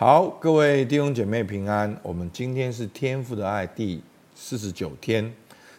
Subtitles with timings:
[0.00, 1.94] 好，各位弟兄姐妹平安。
[2.02, 4.02] 我们今天是天父的爱第
[4.34, 5.30] 四十九天，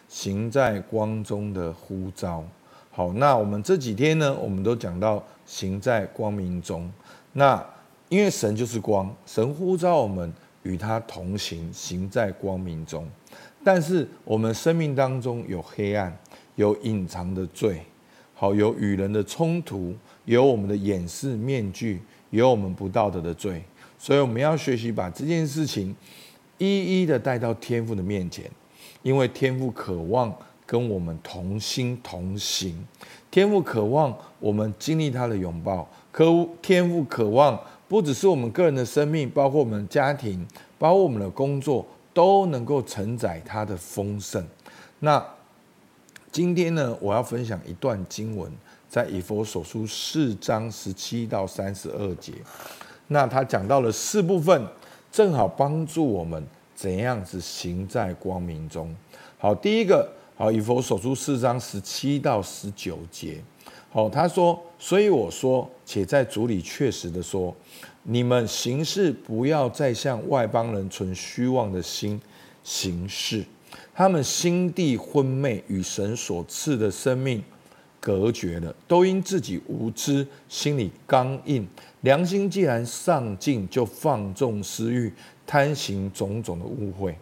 [0.08, 2.44] 行在光中的呼召。
[2.92, 6.88] 好，那我们这几天呢，我们都讲到行在光明中。
[7.32, 7.60] 那
[8.08, 10.32] 因为神就是光，神呼召我们
[10.62, 13.04] 与他同行，行在光明中。
[13.64, 16.16] 但是我们生命当中有黑暗，
[16.54, 17.82] 有隐藏的罪，
[18.34, 19.92] 好，有与人的冲突，
[20.26, 23.60] 有我们的掩饰面具，有我们不道德的罪。
[24.02, 25.94] 所以我们要学习把这件事情
[26.58, 28.50] 一一的带到天父的面前，
[29.02, 30.34] 因为天父渴望
[30.66, 32.84] 跟我们同心同行，
[33.30, 36.24] 天父渴望我们经历他的拥抱，可
[36.60, 37.56] 天父渴望
[37.86, 40.44] 不只是我们个人的生命，包括我们的家庭，
[40.80, 44.44] 包括我们的工作，都能够承载他的丰盛。
[44.98, 45.24] 那
[46.32, 48.50] 今天呢，我要分享一段经文，
[48.88, 52.32] 在以弗所书四章十七到三十二节。
[53.12, 54.66] 那他讲到了四部分，
[55.10, 56.42] 正好帮助我们
[56.74, 58.92] 怎样子行在光明中。
[59.38, 63.42] 好，第一个，好，以弗所书四章十七到十九节。
[63.90, 67.54] 好，他说，所以我说，且在主里确实的说，
[68.04, 72.18] 你们行事不要再像外邦人存虚妄的心
[72.64, 73.44] 行事，
[73.94, 77.42] 他们心地昏昧，与神所赐的生命
[78.02, 81.64] 隔绝了，都因自己无知，心里刚硬。
[82.00, 85.12] 良心既然丧尽，就放纵私欲，
[85.46, 87.14] 贪行种种的污秽。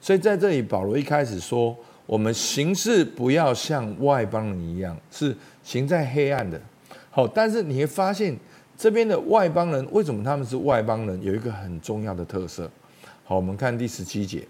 [0.00, 6.60] 所以在这里，保罗一开始说，我们行事不要像外邦人一样，是行在黑暗的。
[7.10, 8.36] 好，但是你会发现，
[8.76, 11.20] 这边的外邦人为什么他们是外邦人？
[11.20, 12.70] 有一个很重要的特色。
[13.24, 14.46] 好，我们看第十七节，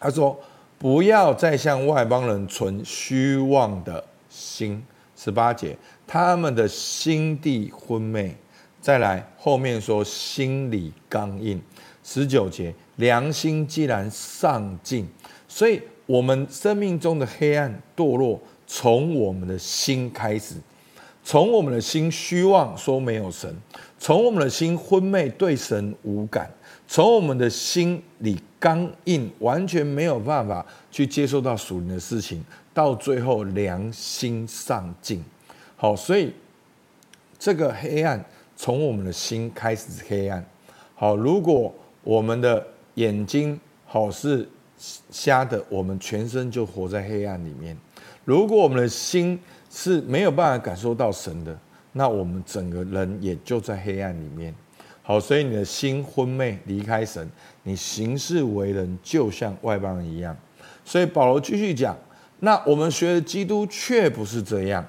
[0.00, 0.36] 他说
[0.76, 4.82] ：“不要再向外邦人存虚妄的心。”
[5.16, 8.36] 十八节，他们的心地昏昧。
[8.80, 11.60] 再来后面说心理刚硬，
[12.04, 15.08] 十九节良心既然丧尽，
[15.48, 20.54] 所以我们生命中的黑暗堕落从我们的心开始，
[21.26, 23.52] 从我们的心虚妄说没有神，
[23.98, 26.48] 从我们的心昏昧对神无感，
[26.86, 35.20] 从我们的心里刚硬完全没有办法去接受到属灵的事情，到最后良心丧尽。
[35.74, 36.32] 好，所以
[37.36, 38.24] 这个黑暗。
[38.58, 40.42] 从我们的心开始黑暗，
[40.94, 42.64] 好，如果我们的
[42.94, 44.48] 眼睛好是
[45.10, 47.76] 瞎的，我们全身就活在黑暗里面；
[48.24, 49.38] 如果我们的心
[49.76, 51.54] 是没有办法感受到神的，
[51.92, 54.54] 那我们整个人也就在黑暗里面。
[55.02, 57.30] 好，所以你的心昏昧，离开神，
[57.64, 60.34] 你行事为人就像外邦人一样。
[60.82, 61.94] 所以保罗继续讲，
[62.40, 64.82] 那我们学的基督却不是这样。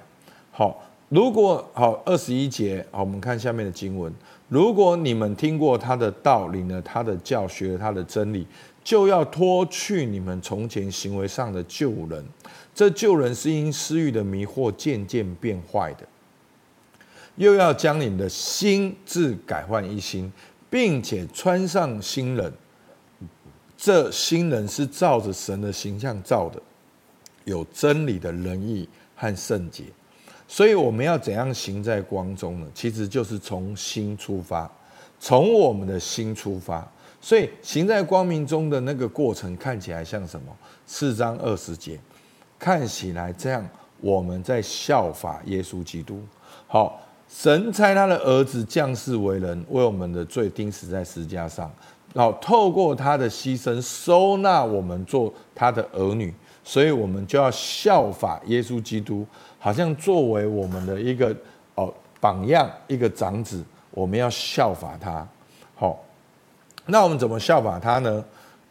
[0.51, 0.81] 好。
[1.09, 4.13] 如果好二十一节，好，我们看下面的经文。
[4.49, 8.45] 如果你们听过他的道，领了他的教，学他的真理，
[8.87, 12.25] 就要脱去你们从前行为上的旧人。
[12.73, 16.07] 这旧人是因私欲的迷惑渐渐变坏的。
[17.35, 20.31] 又要将你们的心志改换一新，
[20.69, 22.53] 并且穿上新人。
[23.75, 26.61] 这新人是照着神的形象造的，
[27.43, 28.87] 有真理的仁义
[29.17, 29.83] 和圣洁。
[30.47, 32.67] 所以我们要怎样行在光中呢？
[32.73, 34.71] 其实就是从心出发，
[35.19, 36.89] 从我们的心出发。
[37.27, 40.47] 所以行在光明中的那个过程看起来像什么？
[40.85, 41.99] 四章二十节，
[42.57, 46.21] 看起来这样，我们在效法耶稣基督。
[46.67, 51.69] 好，神差他的儿子降世为人，为我们的罪钉死在十架上，
[52.15, 56.33] 好透过他的牺牲收纳我们做他的儿女。
[56.63, 59.27] 所以我们就要效法耶稣基督。
[59.59, 61.35] 好像作为我们的一个
[61.75, 63.61] 哦榜样，一个长子，
[63.91, 65.27] 我们要效法他。
[65.75, 66.01] 好，
[66.87, 68.23] 那我们怎么效法他呢？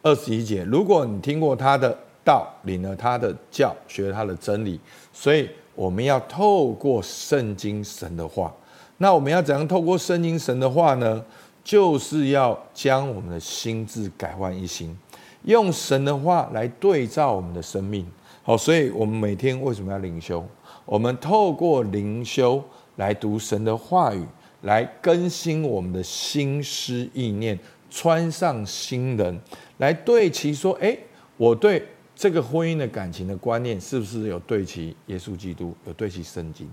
[0.03, 4.79] 二十一节，如果你听过他的道，领了他的教，学了他的真理，
[5.13, 8.53] 所以我们要透过圣经神的话。
[8.97, 11.23] 那我们要怎样透过圣经神的话呢？
[11.63, 14.97] 就是要将我们的心智改换一新，
[15.43, 18.07] 用神的话来对照我们的生命。
[18.41, 20.41] 好，所以我们每天为什么要灵修？
[20.85, 22.63] 我们透过灵修
[22.95, 24.25] 来读神的话语，
[24.61, 29.39] 来更新我们的心思意念，穿上新人，
[29.77, 30.97] 来对齐说：哎，
[31.37, 31.85] 我对
[32.15, 36.69] 这个婚姻的感情的观念，是不是有对齐耶稣基督，有对齐圣经？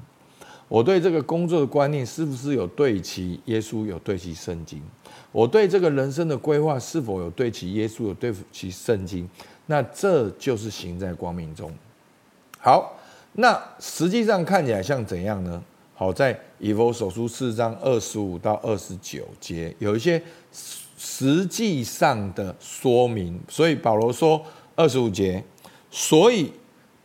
[0.69, 4.83] 我对这个工作的观念，是不是有对齐耶稣，有对齐圣经？
[5.33, 9.29] 我对这个人生的规划，是否有对齐耶稣，有对齐圣经？
[9.67, 11.73] 那这就是行在光明中。
[12.59, 12.99] 好。
[13.37, 15.61] 那实际上看起来像怎样呢？
[15.93, 20.23] 好，在以弗所书四章二十五到二十九节，有一些
[21.07, 23.39] 实际上的说明。
[23.47, 24.43] 所以保罗说
[24.75, 25.45] 二十五节，
[25.91, 26.51] 所以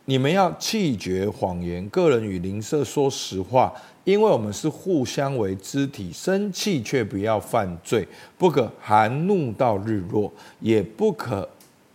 [0.06, 3.70] 你们要弃绝谎言，个人与邻舍说实话。
[4.04, 8.08] 因为我们是互相为肢体，生气却不要犯罪，
[8.38, 11.46] 不可含怒到日落，也不可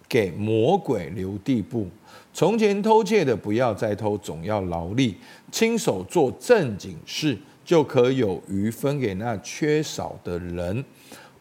[0.08, 1.88] 给魔鬼留地步。
[2.32, 5.18] 从前偷窃的不要再偷，总要劳力，
[5.52, 10.86] 亲手做正经事，就可有余分给那缺少的人。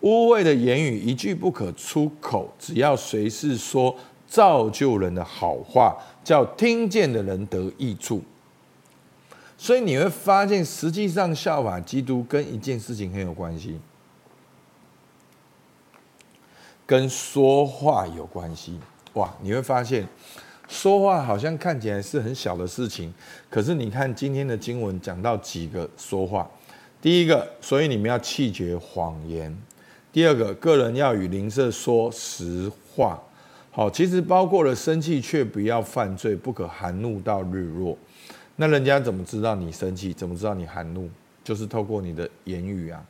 [0.04, 3.96] 污秽的言语一句不可出口，只要谁是说
[4.26, 8.22] 造就人的好话，叫听见的人得益处。
[9.56, 13.80] 所以你会发现，实际上效法基督跟一件事情很有关系，
[16.84, 18.78] 跟说话有关系。
[19.14, 20.06] 哇，你会发现，
[20.68, 23.14] 说话好像看起来是很小的事情，
[23.48, 26.46] 可是你看今天的经文讲到几个说话。
[27.00, 29.50] 第一个，所以你们要弃绝谎言；
[30.14, 33.20] 第二个，个人要与邻舍说实话。
[33.72, 37.99] 好，其实包括了生气却不要犯罪，不可含怒到日落。
[38.55, 40.12] 那人家怎么知道你生气？
[40.12, 41.11] 怎么知道你含怒？
[41.43, 43.05] 就是透过你的言语啊。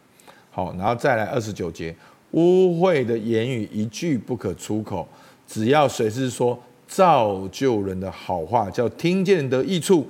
[0.51, 1.95] 好，然后再来二十九节，
[2.31, 5.07] 污秽的言语一句不可出口，
[5.47, 6.59] 只要谁是说
[6.89, 10.07] 造就人的好话，叫听见的益处。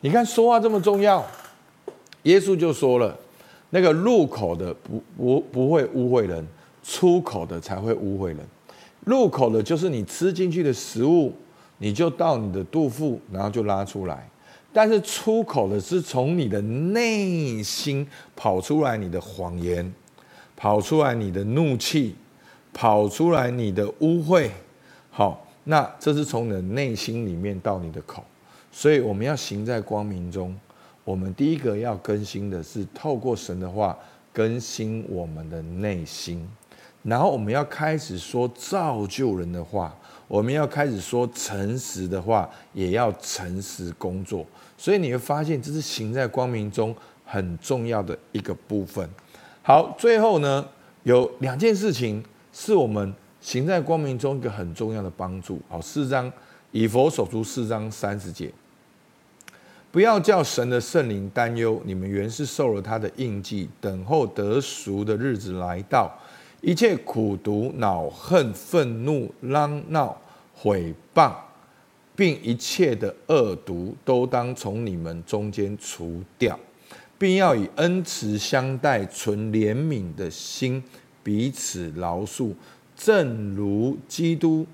[0.00, 1.22] 你看说话这么重要，
[2.22, 3.14] 耶稣就说了，
[3.70, 6.46] 那个入口的不不不会污秽人，
[6.82, 8.38] 出口的才会污秽人。
[9.04, 11.32] 入口的就是你吃进去的食物，
[11.78, 14.28] 你就到你的肚腹，然后就拉出来。
[14.72, 18.06] 但是出口的是从你的内心
[18.36, 19.92] 跑出来，你的谎言，
[20.54, 22.14] 跑出来你的怒气，
[22.72, 24.48] 跑出来你的污秽。
[25.10, 28.22] 好，那这是从你的内心里面到你的口，
[28.70, 30.56] 所以我们要行在光明中。
[31.04, 33.98] 我们第一个要更新的是透过神的话
[34.32, 36.48] 更新我们的内心，
[37.02, 39.94] 然后我们要开始说造就人的话。
[40.28, 44.46] 我们要开始说诚实的话，也要诚实工作。
[44.78, 46.94] 所以你会发现，这是行在光明中
[47.26, 49.10] 很重要的一个部分。
[49.60, 50.64] 好，最后呢，
[51.02, 55.60] 有两件事情是我们行在光明中一个很重要的帮助。
[55.68, 56.32] 好，四章
[56.70, 58.52] 以佛所书四章三十节，
[59.92, 66.16] 不要叫神的圣灵担忧，你们原是受了他的印记，等候得赎的日子来到。
[66.60, 70.16] 一切苦毒、恼恨、愤怒、嚷闹、
[70.54, 71.32] 毁谤，
[72.14, 76.56] 并一切的恶毒，都当从你们中间除掉，
[77.18, 80.84] 并要以恩慈相待，存怜悯的心，
[81.24, 82.52] 彼此饶恕，
[82.94, 84.66] 正如基督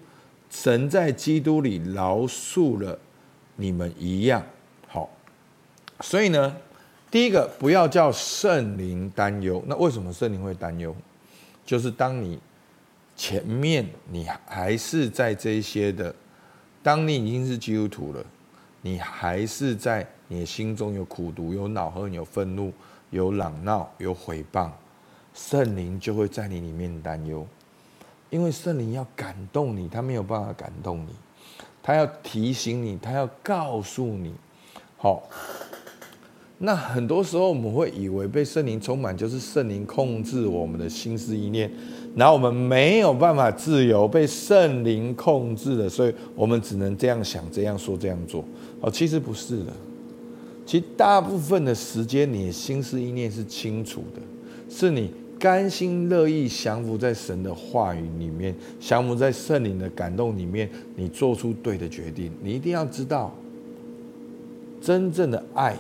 [0.51, 2.99] 神在基督里饶恕了
[3.55, 4.45] 你们一样。
[6.01, 6.55] 所以呢，
[7.11, 9.63] 第一个不要叫圣灵担忧。
[9.67, 10.95] 那为什么圣灵会担忧？
[11.65, 12.39] 就是当你
[13.17, 16.15] 前面你还是在这些的，
[16.83, 18.23] 当你已经是基督徒了，
[18.83, 22.73] 你还是在你心中有苦毒、有恼恨、有愤怒、
[23.11, 24.71] 有嚷闹、有毁谤，
[25.33, 27.47] 圣灵就会在你里面担忧，
[28.29, 31.15] 因为圣灵要感动你，他没有办法感动你，
[31.83, 34.35] 他要提醒你，他要告诉你，
[34.99, 35.23] 好。
[36.59, 41.71] 那很多时候我们会以为被圣灵充满就是圣灵控制我们的心思意念，
[42.15, 48.43] 然后我们没有办法自由，被圣灵控制了，所以我们只能这样想、这样说、这样做。
[48.81, 49.73] 哦，其实不是的，
[50.65, 54.23] 其实大部分的时间你的心思意念是清楚的，
[54.71, 62.33] 是你甘心乐意降服在神的话语里面，降服在圣灵的感动里面，你做出对的决定。
[62.43, 63.35] 你一定要知道，
[64.81, 65.77] 真正的爱。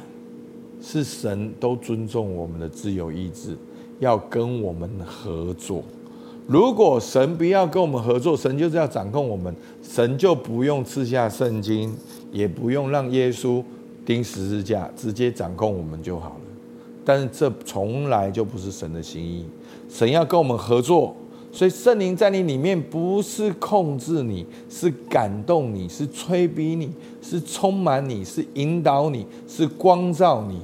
[0.80, 3.56] 是神都尊重我们的自由意志，
[3.98, 5.82] 要跟我们合作。
[6.46, 9.52] 如果神不要跟我们合作，神就是要掌控我们，
[9.82, 11.92] 神就不用赐下圣经，
[12.30, 13.62] 也不用让耶稣
[14.04, 16.40] 钉十字架，直接掌控我们就好了。
[17.04, 19.44] 但是这从来就不是神的心意，
[19.88, 21.16] 神要跟我们合作，
[21.56, 26.90] 所以圣灵在你里面不是控制你，是感动你，是催逼你，
[27.22, 30.60] 是充满你，是引导你，是光照你。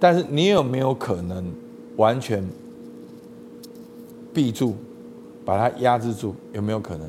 [0.00, 1.44] 但是你有没有可能
[1.98, 2.44] 完全
[4.34, 4.74] 闭住，
[5.44, 6.34] 把它压制住？
[6.52, 7.08] 有没有可能？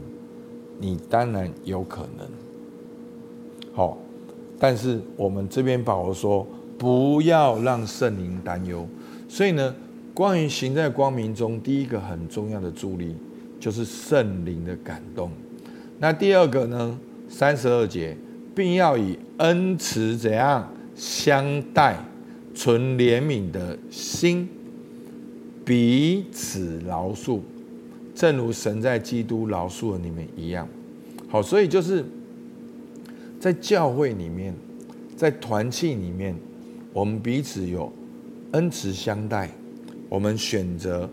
[0.78, 2.28] 你当然有可能。
[3.74, 3.98] 好，
[4.60, 6.46] 但是我们这边保罗说，
[6.78, 8.88] 不要让圣灵担忧。
[9.28, 9.76] 所以呢，
[10.20, 13.16] 关于行在光明中，第一个很重要的助力
[13.58, 15.32] 就是圣灵的感动。
[15.98, 17.00] 那第二个呢？
[17.30, 18.18] 三十二节，
[18.54, 21.96] 并要以恩慈怎样相待。
[22.54, 24.50] 存怜悯的心，
[25.64, 27.40] 彼此饶恕，
[28.14, 30.68] 正如神在基督饶恕了你们一样。
[31.30, 32.04] 好，所以就是
[33.40, 34.54] 在教会里面，
[35.16, 36.36] 在团契里面，
[36.92, 37.90] 我们彼此有
[38.52, 39.50] 恩慈相待，
[40.10, 41.10] 我们选择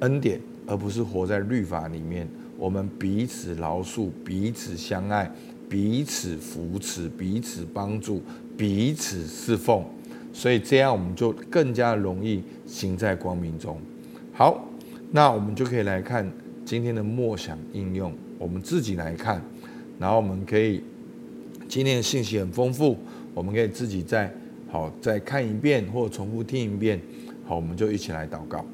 [0.00, 2.26] 恩典，而不是活在律法里面。
[2.56, 5.30] 我们彼此饶恕，彼此相爱，
[5.68, 8.22] 彼此扶持，彼此帮助，
[8.56, 9.84] 彼此侍奉。
[10.32, 13.78] 所以这样我们就更加容易行在光明中。
[14.32, 14.64] 好，
[15.10, 16.30] 那我们就可以来看
[16.64, 18.12] 今天的默想应用。
[18.38, 19.42] 我们自己来看，
[19.98, 20.82] 然后我们可以
[21.68, 22.96] 今天的信息很丰富，
[23.34, 24.32] 我们可以自己再
[24.68, 27.00] 好再看一遍或重复听一遍。
[27.46, 28.64] 好，我们就一起来祷告。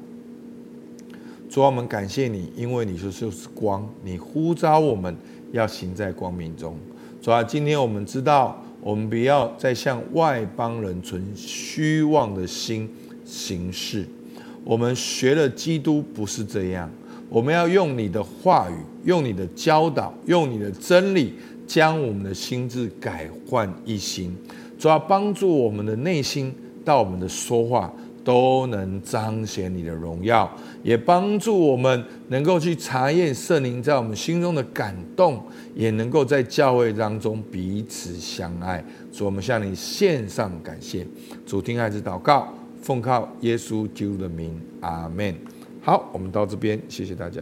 [1.47, 5.15] 主啊，我们感谢你，因为你说就是光，你呼召我们
[5.51, 6.75] 要行在光明中。
[7.21, 12.89] 主啊，今天我们知道，我们不要再向外邦人存虚妄的心
[13.23, 14.07] 行事。
[14.63, 16.89] 我们学了基督不是这样，
[17.29, 18.73] 我们要用你的话语，
[19.05, 21.33] 用你的教导，用你的真理，
[21.67, 24.35] 将我们的心智改换一新。
[24.79, 26.51] 主啊，帮助我们的内心
[26.83, 27.93] 到我们的说话。
[28.23, 30.49] 都能彰显你的荣耀，
[30.81, 35.43] 也帮助我们能够去查验圣灵在我们心中的感动，
[35.75, 38.83] 也能够在教会当中彼此相爱。
[39.11, 41.05] 主，我们向你献上感谢。
[41.45, 45.35] 主，听孩子祷告，奉靠耶稣基督的名，阿门。
[45.81, 47.41] 好，我们到这边，谢谢大家。